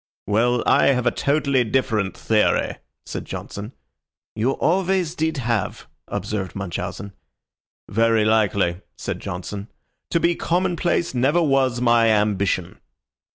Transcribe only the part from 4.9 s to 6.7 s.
did have," observed